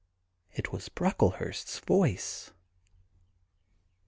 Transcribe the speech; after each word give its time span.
It 0.51 0.71
was 0.71 0.89
Brocklehurst's 0.89 1.77
voice. 1.77 2.53